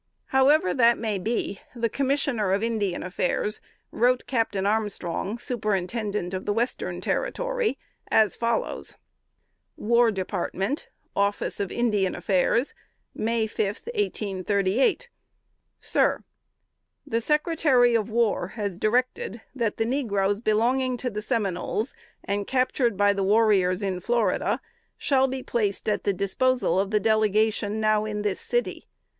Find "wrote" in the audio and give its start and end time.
3.91-4.23